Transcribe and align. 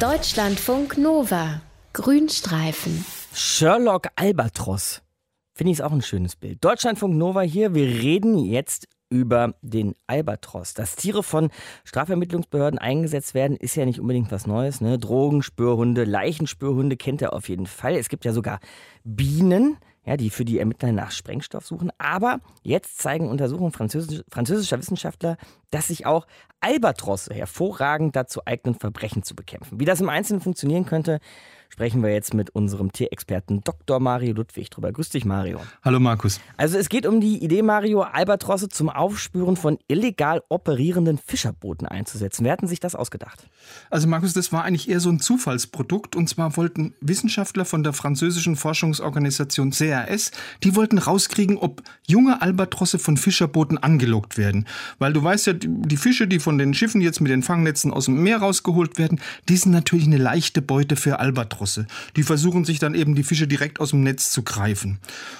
Deutschlandfunk 0.00 0.96
Nova. 0.96 1.60
Grünstreifen. 1.92 3.04
Sherlock 3.34 4.06
Albatros. 4.16 5.02
Finde 5.52 5.74
ich 5.74 5.82
auch 5.82 5.92
ein 5.92 6.00
schönes 6.00 6.36
Bild. 6.36 6.64
Deutschlandfunk 6.64 7.18
Nova 7.18 7.42
hier. 7.42 7.74
Wir 7.74 7.86
reden 7.86 8.38
jetzt 8.38 8.88
über 9.10 9.52
den 9.60 9.94
Albatros. 10.06 10.72
Dass 10.72 10.96
Tiere 10.96 11.22
von 11.22 11.50
Strafvermittlungsbehörden 11.84 12.78
eingesetzt 12.78 13.34
werden, 13.34 13.58
ist 13.58 13.74
ja 13.74 13.84
nicht 13.84 14.00
unbedingt 14.00 14.32
was 14.32 14.46
Neues. 14.46 14.80
Ne? 14.80 14.98
Drogenspürhunde, 14.98 16.04
Leichenspürhunde 16.04 16.96
kennt 16.96 17.20
er 17.20 17.34
auf 17.34 17.50
jeden 17.50 17.66
Fall. 17.66 17.94
Es 17.96 18.08
gibt 18.08 18.24
ja 18.24 18.32
sogar 18.32 18.60
Bienen, 19.04 19.76
ja, 20.06 20.16
die 20.16 20.30
für 20.30 20.46
die 20.46 20.58
Ermittler 20.58 20.92
nach 20.92 21.10
Sprengstoff 21.10 21.66
suchen. 21.66 21.92
Aber 21.98 22.40
jetzt 22.62 22.98
zeigen 22.98 23.28
Untersuchungen 23.28 23.72
französisch, 23.72 24.22
französischer 24.30 24.78
Wissenschaftler, 24.78 25.36
dass 25.70 25.88
sich 25.88 26.06
auch 26.06 26.26
Albatrosse 26.60 27.34
hervorragend 27.34 28.16
dazu 28.16 28.42
eignen, 28.44 28.74
Verbrechen 28.74 29.22
zu 29.22 29.34
bekämpfen. 29.34 29.80
Wie 29.80 29.84
das 29.84 30.00
im 30.00 30.08
Einzelnen 30.08 30.40
funktionieren 30.40 30.84
könnte, 30.84 31.20
sprechen 31.70 32.02
wir 32.02 32.12
jetzt 32.12 32.34
mit 32.34 32.50
unserem 32.50 32.92
Tierexperten 32.92 33.62
Dr. 33.62 34.00
Mario 34.00 34.34
Ludwig 34.34 34.70
drüber. 34.70 34.92
Grüß 34.92 35.10
dich, 35.10 35.24
Mario. 35.24 35.60
Hallo, 35.82 36.00
Markus. 36.00 36.40
Also 36.56 36.76
es 36.76 36.88
geht 36.88 37.06
um 37.06 37.20
die 37.20 37.42
Idee, 37.42 37.62
Mario, 37.62 38.02
Albatrosse 38.02 38.68
zum 38.68 38.90
Aufspüren 38.90 39.56
von 39.56 39.78
illegal 39.88 40.42
operierenden 40.48 41.16
Fischerbooten 41.16 41.86
einzusetzen. 41.86 42.44
Wer 42.44 42.52
hatten 42.52 42.66
sich 42.66 42.80
das 42.80 42.94
ausgedacht? 42.94 43.46
Also 43.88 44.08
Markus, 44.08 44.32
das 44.32 44.52
war 44.52 44.64
eigentlich 44.64 44.88
eher 44.88 45.00
so 45.00 45.10
ein 45.10 45.20
Zufallsprodukt. 45.20 46.16
Und 46.16 46.28
zwar 46.28 46.56
wollten 46.56 46.94
Wissenschaftler 47.00 47.64
von 47.64 47.82
der 47.84 47.92
französischen 47.92 48.56
Forschungsorganisation 48.56 49.70
CRS, 49.70 50.32
die 50.64 50.74
wollten 50.74 50.98
rauskriegen, 50.98 51.56
ob 51.56 51.82
junge 52.06 52.42
Albatrosse 52.42 52.98
von 52.98 53.16
Fischerbooten 53.16 53.78
angelockt 53.78 54.36
werden. 54.36 54.66
Weil 54.98 55.12
du 55.12 55.22
weißt 55.22 55.46
ja, 55.46 55.52
die 55.60 55.96
Fische, 55.96 56.26
die 56.26 56.40
von 56.40 56.58
den 56.58 56.74
Schiffen 56.74 57.00
jetzt 57.00 57.20
mit 57.20 57.30
den 57.30 57.42
Fangnetzen 57.42 57.92
aus 57.92 58.06
dem 58.06 58.22
Meer 58.22 58.38
rausgeholt 58.38 58.98
werden, 58.98 59.20
die 59.48 59.56
sind 59.56 59.72
natürlich 59.72 60.06
eine 60.06 60.16
leichte 60.16 60.62
Beute 60.62 60.96
für 60.96 61.20
Albatrosse. 61.20 61.86
Die 62.16 62.22
versuchen 62.22 62.64
sich 62.64 62.78
dann 62.78 62.94
eben 62.94 63.14
die 63.14 63.22
Fische 63.22 63.46
direkt 63.46 63.80
aus 63.80 63.90
dem 63.90 64.02
Netz 64.02 64.30
zu 64.30 64.42
greifen. 64.42 64.98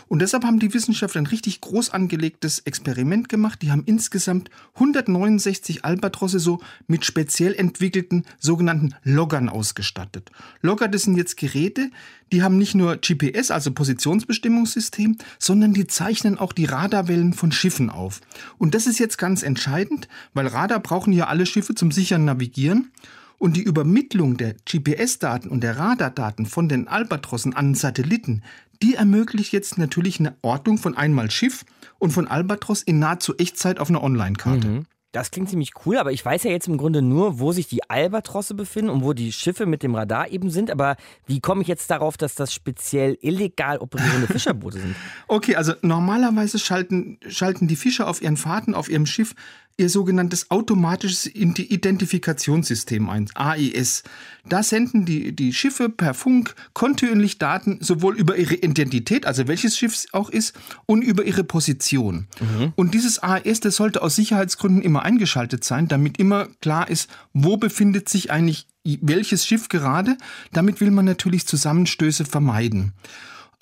Und 0.08 0.20
deshalb 0.20 0.44
haben 0.44 0.58
die 0.58 0.72
Wissenschaftler 0.74 1.22
ein 1.22 1.26
richtig 1.26 1.60
groß 1.60 1.90
angelegtes 1.90 2.60
Experiment 2.60 3.28
gemacht. 3.28 3.62
Die 3.62 3.70
haben 3.70 3.84
insgesamt 3.86 4.50
169 4.74 5.84
Albatrosse 5.84 6.38
so 6.38 6.60
mit 6.86 7.04
speziell 7.04 7.54
entwickelten 7.54 8.24
sogenannten 8.38 8.94
Loggern 9.02 9.48
ausgestattet. 9.48 10.30
Logger, 10.62 10.88
das 10.88 11.02
sind 11.02 11.16
jetzt 11.16 11.36
Geräte, 11.36 11.90
die 12.32 12.42
haben 12.42 12.58
nicht 12.58 12.74
nur 12.74 12.96
GPS, 12.96 13.50
also 13.50 13.72
Positionsbestimmungssystem, 13.72 15.18
sondern 15.38 15.74
die 15.74 15.86
zeichnen 15.86 16.38
auch 16.38 16.52
die 16.52 16.64
Radarwellen 16.64 17.32
von 17.32 17.50
Schiffen 17.50 17.90
auf. 17.90 18.20
Und 18.58 18.74
das 18.74 18.86
ist 18.86 18.98
jetzt 18.98 19.18
ganz 19.18 19.42
entscheidend, 19.42 20.08
weil 20.34 20.46
Radar 20.46 20.80
brauchen 20.80 21.12
ja 21.12 21.26
alle 21.26 21.46
Schiffe 21.46 21.74
zum 21.74 21.92
sicheren 21.92 22.24
Navigieren. 22.24 22.92
Und 23.38 23.56
die 23.56 23.62
Übermittlung 23.62 24.36
der 24.36 24.54
GPS-Daten 24.70 25.48
und 25.48 25.62
der 25.62 25.78
Radardaten 25.78 26.44
von 26.44 26.68
den 26.68 26.88
Albatrossen 26.88 27.56
an 27.56 27.74
Satelliten, 27.74 28.42
die 28.82 28.94
ermöglicht 28.94 29.52
jetzt 29.52 29.78
natürlich 29.78 30.20
eine 30.20 30.36
Ortung 30.42 30.78
von 30.78 30.96
einmal 30.96 31.30
Schiff 31.30 31.64
und 31.98 32.10
von 32.10 32.26
Albatros 32.26 32.82
in 32.82 32.98
nahezu 32.98 33.36
Echtzeit 33.36 33.78
auf 33.78 33.88
einer 33.88 34.02
Online-Karte. 34.02 34.68
Mhm. 34.68 34.86
Das 35.12 35.32
klingt 35.32 35.50
ziemlich 35.50 35.72
cool, 35.84 35.98
aber 35.98 36.12
ich 36.12 36.24
weiß 36.24 36.44
ja 36.44 36.52
jetzt 36.52 36.68
im 36.68 36.76
Grunde 36.76 37.02
nur, 37.02 37.40
wo 37.40 37.50
sich 37.50 37.66
die 37.66 37.90
Albatrosse 37.90 38.54
befinden 38.54 38.90
und 38.90 39.02
wo 39.02 39.12
die 39.12 39.32
Schiffe 39.32 39.66
mit 39.66 39.82
dem 39.82 39.96
Radar 39.96 40.28
eben 40.28 40.50
sind. 40.50 40.70
Aber 40.70 40.96
wie 41.26 41.40
komme 41.40 41.62
ich 41.62 41.68
jetzt 41.68 41.90
darauf, 41.90 42.16
dass 42.16 42.36
das 42.36 42.54
speziell 42.54 43.18
illegal 43.20 43.78
operierende 43.78 44.26
Fischerboote 44.32 44.78
sind? 44.78 44.94
Okay, 45.26 45.56
also 45.56 45.72
normalerweise 45.82 46.60
schalten, 46.60 47.18
schalten 47.26 47.66
die 47.66 47.74
Fischer 47.74 48.06
auf 48.06 48.22
ihren 48.22 48.36
Fahrten, 48.36 48.72
auf 48.72 48.88
ihrem 48.88 49.04
Schiff 49.04 49.34
ihr 49.76 49.88
sogenanntes 49.88 50.50
automatisches 50.50 51.26
Identifikationssystem 51.26 53.08
ein, 53.08 53.30
AIS. 53.34 54.02
Da 54.46 54.62
senden 54.62 55.04
die, 55.06 55.34
die 55.34 55.52
Schiffe 55.52 55.88
per 55.88 56.14
Funk 56.14 56.54
kontinuierlich 56.74 57.38
Daten 57.38 57.78
sowohl 57.80 58.16
über 58.16 58.36
ihre 58.36 58.54
Identität, 58.54 59.26
also 59.26 59.48
welches 59.48 59.78
Schiff 59.78 59.94
es 59.94 60.12
auch 60.12 60.28
ist, 60.30 60.54
und 60.86 61.02
über 61.02 61.24
ihre 61.24 61.44
Position. 61.44 62.26
Mhm. 62.40 62.72
Und 62.76 62.94
dieses 62.94 63.22
AIS, 63.22 63.60
das 63.60 63.76
sollte 63.76 64.02
aus 64.02 64.16
Sicherheitsgründen 64.16 64.82
immer 64.82 65.02
eingeschaltet 65.02 65.64
sein, 65.64 65.88
damit 65.88 66.18
immer 66.18 66.48
klar 66.60 66.90
ist, 66.90 67.08
wo 67.32 67.56
befindet 67.56 68.08
sich 68.08 68.30
eigentlich 68.30 68.66
welches 68.84 69.46
Schiff 69.46 69.68
gerade. 69.68 70.16
Damit 70.52 70.80
will 70.80 70.90
man 70.90 71.04
natürlich 71.04 71.46
Zusammenstöße 71.46 72.24
vermeiden. 72.24 72.92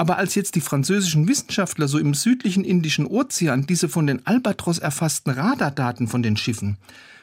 Aber 0.01 0.17
als 0.17 0.37
jetzt 0.37 0.55
die 0.55 0.61
französischen 0.61 1.27
Wissenschaftler 1.27 1.89
so 1.89 1.99
im 1.99 2.15
südlichen 2.15 2.65
Indischen 2.65 3.05
Ozean 3.07 3.67
diese 3.67 3.89
von 3.89 4.07
den 4.07 4.25
Albatros 4.27 4.79
erfassten 4.79 5.31
Radardaten 5.31 6.07
von 6.07 6.23
den 6.23 6.37
Schiffen 6.37 6.79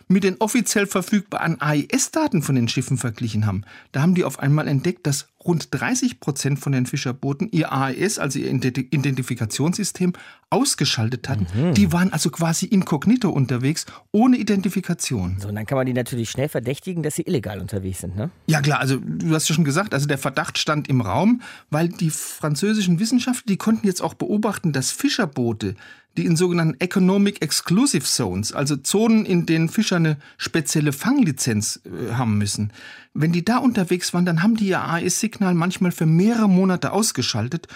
mit 0.07 0.23
den 0.23 0.37
offiziell 0.39 0.87
verfügbaren 0.87 1.59
AIS-Daten 1.59 2.41
von 2.41 2.55
den 2.55 2.67
Schiffen 2.67 2.97
verglichen 2.97 3.45
haben, 3.45 3.63
da 3.91 4.01
haben 4.01 4.15
die 4.15 4.23
auf 4.23 4.39
einmal 4.39 4.67
entdeckt, 4.67 5.07
dass 5.07 5.27
rund 5.43 5.67
30 5.71 6.19
Prozent 6.19 6.59
von 6.59 6.71
den 6.71 6.85
Fischerbooten 6.85 7.49
ihr 7.51 7.71
AIS, 7.71 8.17
also 8.19 8.39
ihr 8.39 8.49
Identifikationssystem, 8.49 10.13
ausgeschaltet 10.49 11.29
hatten. 11.29 11.47
Mhm. 11.53 11.73
Die 11.73 11.91
waren 11.91 12.13
also 12.13 12.29
quasi 12.29 12.65
inkognito 12.65 13.29
unterwegs, 13.29 13.85
ohne 14.11 14.37
Identifikation. 14.37 15.37
So, 15.39 15.49
und 15.49 15.55
dann 15.55 15.65
kann 15.65 15.77
man 15.77 15.85
die 15.85 15.93
natürlich 15.93 16.29
schnell 16.29 16.49
verdächtigen, 16.49 17.03
dass 17.03 17.15
sie 17.15 17.23
illegal 17.23 17.59
unterwegs 17.59 18.01
sind, 18.01 18.15
ne? 18.15 18.29
Ja 18.47 18.61
klar, 18.61 18.79
also 18.79 18.97
du 18.99 19.33
hast 19.33 19.49
ja 19.49 19.55
schon 19.55 19.65
gesagt, 19.65 19.93
also 19.93 20.07
der 20.07 20.17
Verdacht 20.17 20.57
stand 20.57 20.87
im 20.87 21.01
Raum, 21.01 21.41
weil 21.69 21.89
die 21.89 22.09
französischen 22.09 22.99
Wissenschaftler, 22.99 23.47
die 23.47 23.57
konnten 23.57 23.85
jetzt 23.85 24.01
auch 24.01 24.13
beobachten, 24.13 24.71
dass 24.71 24.91
Fischerboote 24.91 25.75
die 26.17 26.25
in 26.25 26.35
sogenannten 26.35 26.79
Economic 26.79 27.41
Exclusive 27.41 28.05
Zones, 28.05 28.53
also 28.53 28.75
Zonen, 28.75 29.25
in 29.25 29.45
denen 29.45 29.69
Fischer 29.69 29.97
eine 29.97 30.17
spezielle 30.37 30.93
Fanglizenz 30.93 31.81
äh, 31.85 32.13
haben 32.13 32.37
müssen, 32.37 32.71
wenn 33.13 33.31
die 33.31 33.45
da 33.45 33.57
unterwegs 33.57 34.13
waren, 34.13 34.25
dann 34.25 34.43
haben 34.43 34.55
die 34.57 34.67
ihr 34.67 34.81
AS-Signal 34.81 35.53
manchmal 35.53 35.91
für 35.91 36.05
mehrere 36.05 36.49
Monate 36.49 36.91
ausgeschaltet. 36.91 37.67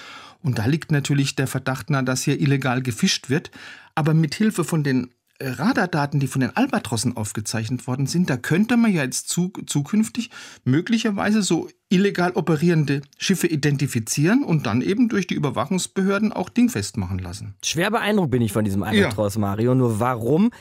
Und 0.41 0.57
da 0.59 0.65
liegt 0.65 0.91
natürlich 0.91 1.35
der 1.35 1.47
Verdacht 1.47 1.89
nahe, 1.89 2.03
dass 2.03 2.23
hier 2.23 2.39
illegal 2.39 2.81
gefischt 2.81 3.29
wird. 3.29 3.49
Aber 3.95 4.13
mit 4.13 4.35
Hilfe 4.35 4.63
von 4.63 4.83
den 4.83 5.11
Radardaten, 5.41 6.19
die 6.19 6.27
von 6.27 6.41
den 6.41 6.55
Albatrossen 6.55 7.15
aufgezeichnet 7.15 7.87
worden 7.87 8.05
sind, 8.05 8.29
da 8.29 8.35
könnte 8.35 8.75
man 8.75 8.91
ja 8.91 9.03
jetzt 9.03 9.29
zu, 9.29 9.53
zukünftig 9.65 10.29
möglicherweise 10.65 11.41
so 11.41 11.69
illegal 11.89 12.31
operierende 12.33 13.01
Schiffe 13.17 13.47
identifizieren 13.47 14.43
und 14.43 14.65
dann 14.65 14.81
eben 14.81 15.09
durch 15.09 15.27
die 15.27 15.33
Überwachungsbehörden 15.33 16.31
auch 16.31 16.49
dingfest 16.49 16.97
machen 16.97 17.19
lassen. 17.19 17.55
Schwer 17.63 17.91
beeindruckt 17.91 18.31
bin 18.31 18.41
ich 18.41 18.53
von 18.53 18.63
diesem 18.63 18.83
Albatros, 18.83 19.35
ja. 19.35 19.41
Mario. 19.41 19.75
Nur 19.75 19.99
warum 19.99 20.51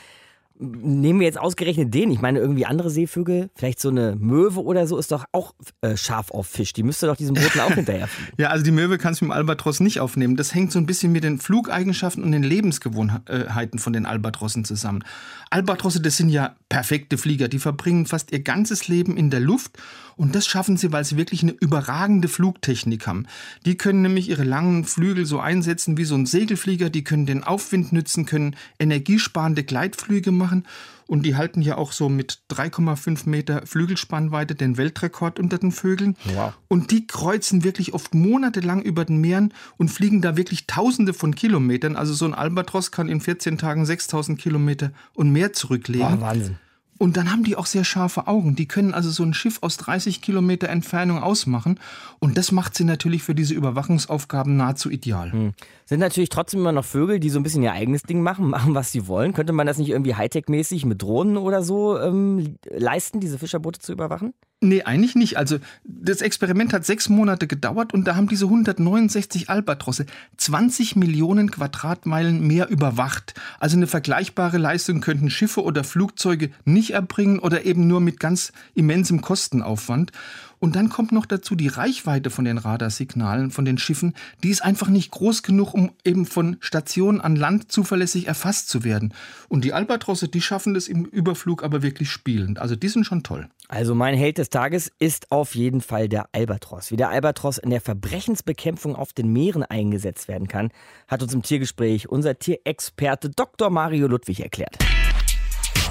nehmen 0.59 1.21
wir 1.21 1.25
jetzt 1.25 1.39
ausgerechnet 1.39 1.93
den? 1.93 2.11
Ich 2.11 2.21
meine, 2.21 2.39
irgendwie 2.39 2.65
andere 2.65 2.89
Seevögel, 2.89 3.49
vielleicht 3.55 3.79
so 3.79 3.89
eine 3.89 4.17
Möwe 4.17 4.61
oder 4.61 4.87
so, 4.87 4.97
ist 4.97 5.11
doch 5.11 5.25
auch 5.31 5.53
äh, 5.81 5.95
scharf 5.95 6.31
auf 6.31 6.47
Fisch. 6.47 6.73
Die 6.73 6.83
müsste 6.83 7.07
doch 7.07 7.15
diesen 7.15 7.35
Booten 7.35 7.61
auch 7.61 7.71
hinterherfliegen. 7.73 8.33
Ja, 8.37 8.49
also 8.49 8.63
die 8.63 8.71
Möwe 8.71 8.97
kannst 8.97 9.21
du 9.21 9.25
mit 9.25 9.31
dem 9.31 9.37
Albatros 9.37 9.79
nicht 9.79 10.01
aufnehmen. 10.01 10.35
Das 10.35 10.53
hängt 10.53 10.71
so 10.71 10.79
ein 10.79 10.85
bisschen 10.85 11.11
mit 11.11 11.23
den 11.23 11.39
Flugeigenschaften 11.39 12.23
und 12.23 12.33
den 12.33 12.43
Lebensgewohnheiten 12.43 13.79
von 13.79 13.93
den 13.93 14.05
Albatrossen 14.05 14.65
zusammen. 14.65 15.03
Albatrosse, 15.49 16.01
das 16.01 16.17
sind 16.17 16.29
ja 16.29 16.55
perfekte 16.69 17.17
Flieger. 17.17 17.47
Die 17.47 17.59
verbringen 17.59 18.05
fast 18.05 18.31
ihr 18.31 18.39
ganzes 18.39 18.87
Leben 18.87 19.17
in 19.17 19.29
der 19.29 19.39
Luft 19.39 19.77
und 20.15 20.35
das 20.35 20.47
schaffen 20.47 20.77
sie, 20.77 20.91
weil 20.91 21.03
sie 21.03 21.17
wirklich 21.17 21.43
eine 21.43 21.51
überragende 21.51 22.27
Flugtechnik 22.27 23.07
haben. 23.07 23.25
Die 23.65 23.75
können 23.75 24.03
nämlich 24.03 24.29
ihre 24.29 24.43
langen 24.43 24.85
Flügel 24.85 25.25
so 25.25 25.39
einsetzen 25.39 25.97
wie 25.97 26.05
so 26.05 26.15
ein 26.15 26.25
Segelflieger. 26.25 26.89
Die 26.89 27.03
können 27.03 27.25
den 27.25 27.43
Aufwind 27.43 27.91
nützen, 27.91 28.25
können 28.25 28.55
energiesparende 28.77 29.63
Gleitflüge 29.63 30.31
machen. 30.31 30.65
Und 31.09 31.23
die 31.23 31.35
halten 31.35 31.63
ja 31.63 31.75
auch 31.75 31.91
so 31.91 32.07
mit 32.07 32.43
3,5 32.51 33.27
Meter 33.27 33.65
Flügelspannweite 33.65 34.53
den 34.53 34.77
Weltrekord 34.77 35.39
unter 35.39 35.57
den 35.57 35.71
Vögeln. 35.71 36.15
Wow. 36.35 36.53
Und 36.67 36.91
die 36.91 37.07
kreuzen 37.07 37.63
wirklich 37.63 37.95
oft 37.95 38.13
monatelang 38.13 38.83
über 38.83 39.05
den 39.05 39.17
Meeren 39.17 39.51
und 39.77 39.89
fliegen 39.89 40.21
da 40.21 40.37
wirklich 40.37 40.67
Tausende 40.67 41.15
von 41.15 41.33
Kilometern. 41.33 41.95
Also 41.95 42.13
so 42.13 42.25
ein 42.25 42.35
Albatros 42.35 42.91
kann 42.91 43.09
in 43.09 43.21
14 43.21 43.57
Tagen 43.57 43.87
6000 43.87 44.39
Kilometer 44.39 44.91
und 45.15 45.31
mehr 45.31 45.51
zurücklegen. 45.51 46.19
Oh, 46.19 46.21
Wahnsinn. 46.21 46.57
Und 46.99 47.15
dann 47.15 47.31
haben 47.31 47.43
die 47.43 47.55
auch 47.55 47.65
sehr 47.65 47.85
scharfe 47.85 48.27
Augen. 48.27 48.55
Die 48.55 48.67
können 48.67 48.93
also 48.93 49.09
so 49.09 49.23
ein 49.23 49.33
Schiff 49.33 49.59
aus 49.61 49.77
30 49.77 50.21
Kilometer 50.21 50.67
Entfernung 50.67 51.23
ausmachen. 51.23 51.79
Und 52.19 52.37
das 52.37 52.51
macht 52.51 52.75
sie 52.75 52.83
natürlich 52.83 53.23
für 53.23 53.33
diese 53.33 53.53
Überwachungsaufgaben 53.53 54.57
nahezu 54.57 54.91
ideal. 54.91 55.31
Hm. 55.31 55.53
Sind 55.85 56.01
natürlich 56.01 56.27
trotzdem 56.27 56.59
immer 56.59 56.73
noch 56.73 56.83
Vögel, 56.83 57.21
die 57.21 57.29
so 57.29 57.39
ein 57.39 57.43
bisschen 57.43 57.63
ihr 57.63 57.71
eigenes 57.71 58.03
Ding 58.03 58.21
machen, 58.21 58.49
machen, 58.49 58.75
was 58.75 58.91
sie 58.91 59.07
wollen. 59.07 59.33
Könnte 59.33 59.53
man 59.53 59.65
das 59.65 59.77
nicht 59.77 59.89
irgendwie 59.89 60.15
Hightech-mäßig 60.15 60.85
mit 60.85 61.01
Drohnen 61.01 61.37
oder 61.37 61.63
so 61.63 61.97
ähm, 61.97 62.57
leisten, 62.69 63.21
diese 63.21 63.39
Fischerboote 63.39 63.79
zu 63.79 63.93
überwachen? 63.93 64.33
Nee, 64.61 64.83
eigentlich 64.83 65.15
nicht. 65.15 65.37
Also 65.37 65.57
das 65.85 66.19
Experiment 66.21 66.73
hat 66.73 66.85
sechs 66.85 67.07
Monate 67.07 67.47
gedauert 67.47 67.93
und 67.93 68.05
da 68.05 68.17
haben 68.17 68.27
diese 68.27 68.43
169 68.43 69.49
Albatrosse 69.49 70.05
20 70.35 70.97
Millionen 70.97 71.49
Quadratmeilen 71.49 72.45
mehr 72.45 72.67
überwacht. 72.67 73.35
Also 73.61 73.77
eine 73.77 73.87
vergleichbare 73.87 74.57
Leistung 74.57 74.99
könnten 74.99 75.29
Schiffe 75.29 75.63
oder 75.63 75.85
Flugzeuge 75.85 76.51
nicht 76.65 76.91
erbringen 76.91 77.39
oder 77.39 77.63
eben 77.63 77.87
nur 77.87 78.01
mit 78.01 78.19
ganz 78.19 78.51
immensem 78.75 79.21
Kostenaufwand. 79.21 80.11
Und 80.59 80.75
dann 80.75 80.89
kommt 80.89 81.11
noch 81.11 81.25
dazu 81.25 81.55
die 81.55 81.67
Reichweite 81.67 82.29
von 82.29 82.45
den 82.45 82.57
Radarsignalen 82.57 83.51
von 83.51 83.65
den 83.65 83.77
Schiffen. 83.77 84.13
Die 84.43 84.49
ist 84.49 84.63
einfach 84.63 84.89
nicht 84.89 85.11
groß 85.11 85.43
genug, 85.43 85.73
um 85.73 85.91
eben 86.03 86.25
von 86.25 86.57
Stationen 86.59 87.21
an 87.21 87.35
Land 87.35 87.71
zuverlässig 87.71 88.27
erfasst 88.27 88.69
zu 88.69 88.83
werden. 88.83 89.13
Und 89.47 89.63
die 89.63 89.73
Albatrosse, 89.73 90.27
die 90.27 90.41
schaffen 90.41 90.73
das 90.73 90.87
im 90.87 91.05
Überflug 91.05 91.63
aber 91.63 91.81
wirklich 91.81 92.09
spielend. 92.09 92.59
Also 92.59 92.75
die 92.75 92.89
sind 92.89 93.05
schon 93.05 93.23
toll. 93.23 93.47
Also 93.69 93.95
mein 93.95 94.15
Held 94.15 94.39
des 94.39 94.49
Tages 94.49 94.91
ist 94.99 95.31
auf 95.31 95.55
jeden 95.55 95.81
Fall 95.81 96.09
der 96.09 96.27
Albatros. 96.31 96.91
Wie 96.91 96.97
der 96.97 97.09
Albatros 97.09 97.59
in 97.59 97.69
der 97.69 97.81
Verbrechensbekämpfung 97.81 98.95
auf 98.95 99.13
den 99.13 99.31
Meeren 99.31 99.63
eingesetzt 99.63 100.27
werden 100.27 100.47
kann, 100.47 100.71
hat 101.07 101.21
uns 101.21 101.33
im 101.33 101.43
Tiergespräch 101.43 102.09
unser 102.09 102.39
Tierexperte 102.39 103.29
Dr. 103.29 103.69
Mario 103.69 104.07
Ludwig 104.07 104.39
erklärt. 104.39 104.77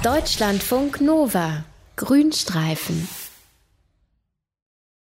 Deutschlandfunk 0.03 1.01
Nova. 1.01 1.63
Grünstreifen. 1.95 3.07